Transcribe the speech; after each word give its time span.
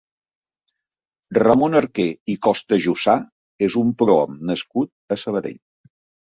Ramon 1.37 1.77
Arquer 1.81 2.05
i 2.35 2.37
Costajussà 2.47 3.15
és 3.69 3.77
un 3.83 3.93
prohom 4.01 4.41
nascut 4.53 5.17
a 5.19 5.21
Sabadell. 5.27 5.63